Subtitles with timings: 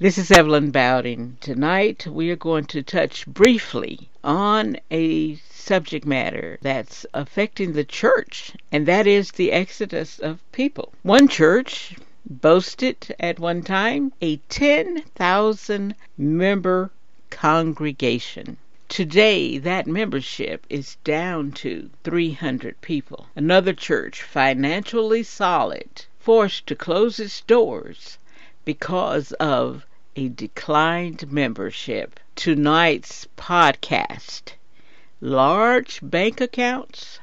[0.00, 1.38] This is Evelyn Bowding.
[1.40, 8.52] Tonight we are going to touch briefly on a subject matter that's affecting the church,
[8.70, 10.92] and that is the exodus of people.
[11.02, 16.92] One church boasted at one time a 10,000 member
[17.30, 18.58] congregation.
[18.88, 23.26] Today, that membership is down to 300 people.
[23.34, 28.16] Another church, financially solid, forced to close its doors
[28.68, 32.20] because of a declined membership.
[32.36, 34.52] Tonight's podcast
[35.22, 37.18] large bank accounts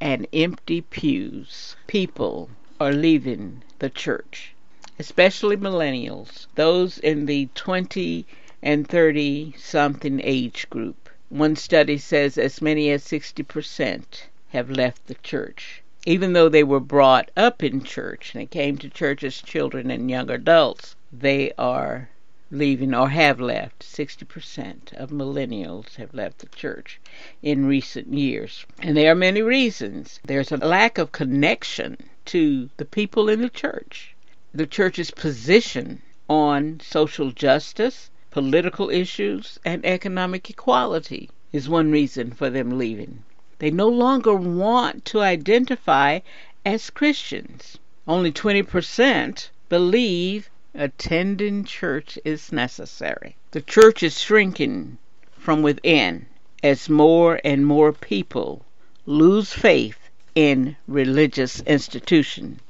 [0.00, 1.76] and empty pews.
[1.86, 4.52] People are leaving the church,
[4.98, 8.26] especially millennials, those in the 20
[8.60, 11.08] and 30 something age group.
[11.28, 14.02] One study says as many as 60%
[14.48, 15.79] have left the church.
[16.06, 19.90] Even though they were brought up in church and they came to church as children
[19.90, 22.08] and young adults, they are
[22.50, 23.80] leaving or have left.
[23.80, 26.98] 60% of millennials have left the church
[27.42, 28.64] in recent years.
[28.80, 30.20] And there are many reasons.
[30.24, 34.14] There's a lack of connection to the people in the church.
[34.54, 42.48] The church's position on social justice, political issues, and economic equality is one reason for
[42.48, 43.22] them leaving.
[43.60, 46.20] They no longer want to identify
[46.64, 47.76] as Christians.
[48.08, 53.36] Only 20% believe attending church is necessary.
[53.50, 54.96] The church is shrinking
[55.32, 56.24] from within
[56.62, 58.64] as more and more people
[59.04, 59.98] lose faith
[60.34, 62.60] in religious institutions.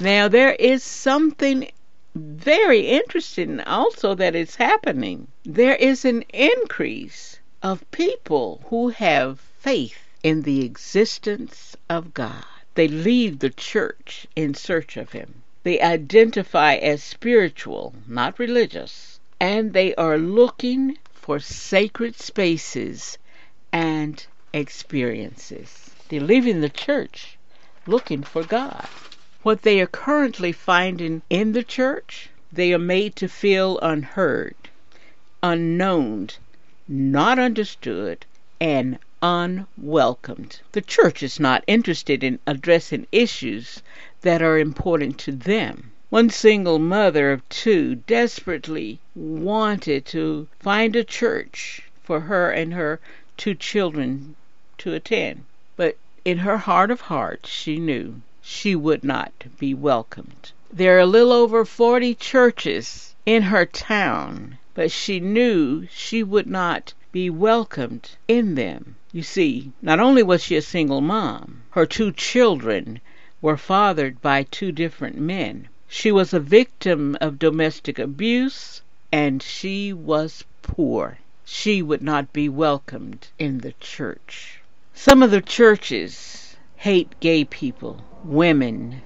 [0.00, 1.70] Now, there is something
[2.16, 5.28] very interesting also that is happening.
[5.44, 12.44] There is an increase of people who have faith in the existence of God.
[12.74, 15.42] They leave the church in search of Him.
[15.62, 23.18] They identify as spiritual, not religious, and they are looking for sacred spaces
[23.72, 25.90] and experiences.
[26.08, 27.36] They're leaving the church
[27.86, 28.86] looking for God.
[29.42, 34.56] What they are currently finding in the church, they are made to feel unheard,
[35.42, 36.30] unknown,
[36.86, 38.24] not understood,
[38.60, 40.60] and unwelcomed.
[40.72, 43.82] The church is not interested in addressing issues
[44.20, 45.90] that are important to them.
[46.10, 53.00] One single mother of two desperately wanted to find a church for her and her
[53.36, 54.36] two children
[54.78, 55.44] to attend,
[55.76, 60.52] but in her heart of hearts she knew she would not be welcomed.
[60.72, 66.46] There are a little over 40 churches in her town, but she knew she would
[66.46, 68.96] not be welcomed in them.
[69.10, 73.00] You see, not only was she a single mom, her two children
[73.40, 75.68] were fathered by two different men.
[75.88, 81.18] She was a victim of domestic abuse and she was poor.
[81.42, 84.60] She would not be welcomed in the church.
[84.92, 89.00] Some of the churches hate gay people, women,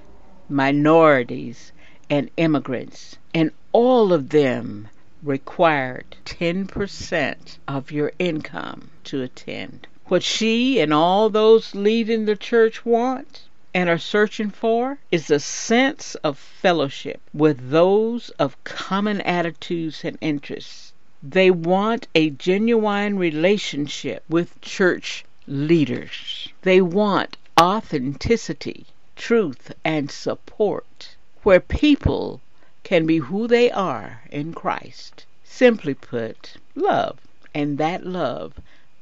[0.49, 1.71] minorities,
[2.09, 4.89] and immigrants, and all of them
[5.23, 9.87] required 10% of your income to attend.
[10.07, 13.43] What she and all those leaving the church want
[13.73, 20.17] and are searching for is a sense of fellowship with those of common attitudes and
[20.19, 20.91] interests.
[21.23, 26.49] They want a genuine relationship with church leaders.
[26.63, 32.41] They want authenticity, truth, and support, where people
[32.83, 35.25] can be who they are in Christ.
[35.45, 37.19] Simply put, love,
[37.53, 38.59] and that love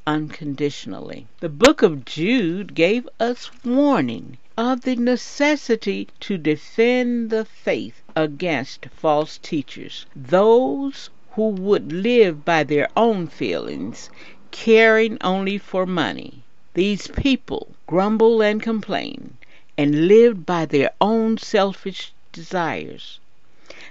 [0.08, 1.28] unconditionally.
[1.40, 8.88] The book of Jude gave us warning of the necessity to defend the faith against
[8.88, 14.10] false teachers, those who would live by their own feelings,
[14.52, 16.44] caring only for money.
[16.74, 19.38] These people grumble and complain
[19.78, 23.20] and live by their own selfish desires.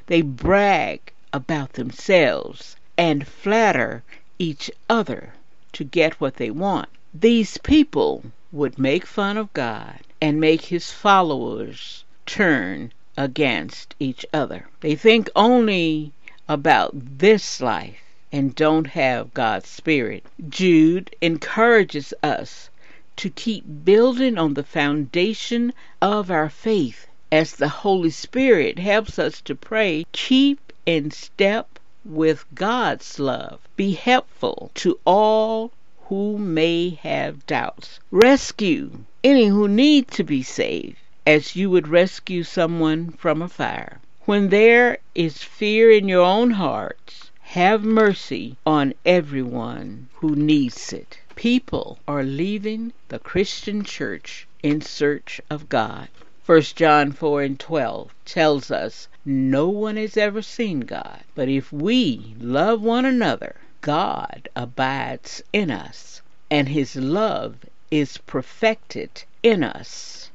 [0.06, 4.02] They brag about themselves and flatter
[4.38, 5.34] each other
[5.72, 6.88] to get what they want.
[7.12, 14.68] These people would make fun of God and make his followers turn against each other.
[14.80, 16.12] They think only
[16.48, 18.02] about this life
[18.32, 20.24] and don't have God's Spirit.
[20.48, 22.70] Jude encourages us
[23.16, 29.40] to keep building on the foundation of our faith as the Holy Spirit helps us
[29.42, 30.06] to pray.
[30.12, 33.60] Keep in step with God's love.
[33.76, 35.72] Be helpful to all
[36.04, 38.00] who may have doubts.
[38.10, 44.00] Rescue any who need to be saved as you would rescue someone from a fire.
[44.24, 51.18] When there is fear in your own hearts, have mercy on everyone who needs it.
[51.34, 56.08] People are leaving the Christian church in search of God.
[56.46, 61.70] 1 John 4 and 12 tells us no one has ever seen God, but if
[61.70, 67.56] we love one another, God abides in us, and his love
[67.90, 70.30] is perfected in us.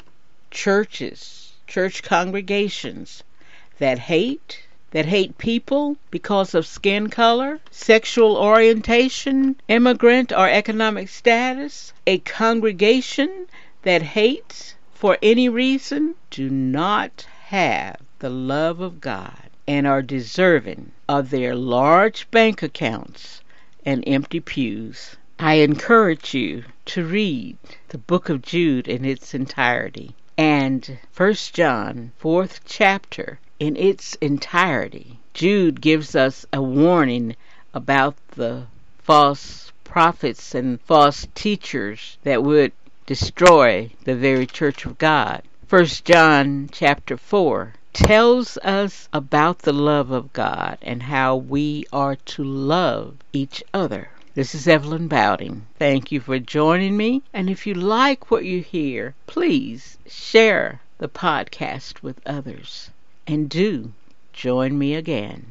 [0.52, 3.24] Churches, church congregations
[3.80, 4.62] that hate,
[4.92, 13.48] that hate people because of skin color, sexual orientation, immigrant or economic status, a congregation
[13.82, 20.92] that hates for any reason, do not have the love of God and are deserving
[21.08, 23.42] of their large bank accounts
[23.86, 25.18] and empty pews.
[25.38, 27.58] I encourage you to read
[27.90, 35.20] the book of Jude in its entirety and 1 John, 4th chapter, in its entirety.
[35.34, 37.36] Jude gives us a warning
[37.74, 42.72] about the false prophets and false teachers that would
[43.06, 45.42] destroy the very church of God.
[45.70, 52.16] 1 John chapter 4 tells us about the love of God and how we are
[52.16, 54.10] to love each other.
[54.34, 55.66] This is Evelyn Bowding.
[55.80, 57.24] Thank you for joining me.
[57.34, 62.90] And if you like what you hear, please share the podcast with others
[63.26, 63.94] and do
[64.34, 65.46] join me again.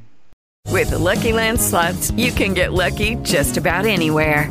[0.71, 4.51] With the Lucky Land slots, you can get lucky just about anywhere.